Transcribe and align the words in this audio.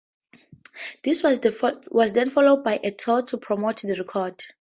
This 1.03 1.21
was 1.21 1.41
then 2.13 2.29
followed 2.31 2.63
by 2.63 2.79
a 2.83 2.89
tour 2.89 3.21
to 3.21 3.37
promote 3.37 3.83
the 3.83 3.93
record. 3.95 4.43